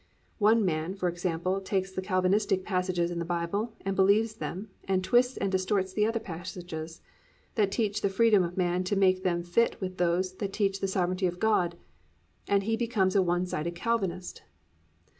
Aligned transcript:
One 0.39 0.65
man, 0.65 0.95
for 0.95 1.07
example, 1.07 1.61
takes 1.61 1.91
the 1.91 2.01
Calvinistic 2.01 2.63
passages 2.65 3.11
in 3.11 3.19
the 3.19 3.23
Bible 3.23 3.75
and 3.81 3.95
believes 3.95 4.33
them 4.33 4.71
and 4.85 5.03
twists 5.03 5.37
and 5.37 5.51
distorts 5.51 5.93
the 5.93 6.07
other 6.07 6.19
passages; 6.19 7.01
that 7.53 7.71
teach 7.71 8.01
the 8.01 8.09
freedom 8.09 8.41
of 8.41 8.57
man, 8.57 8.83
to 8.85 8.95
make 8.95 9.21
them 9.21 9.43
fit 9.43 9.79
with 9.79 9.99
those 9.99 10.37
that 10.37 10.53
teach 10.53 10.79
the 10.79 10.87
sovereignty 10.87 11.27
of 11.27 11.37
God, 11.37 11.77
and 12.47 12.63
he 12.63 12.75
becomes 12.75 13.15
a 13.15 13.21
one 13.21 13.45
sided 13.45 13.75
Calvinist. 13.75 14.41